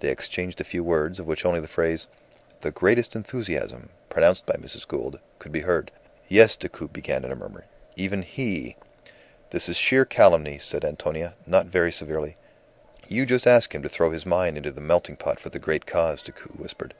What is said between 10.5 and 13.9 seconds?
said Antonia, not very severely. "You just ask him to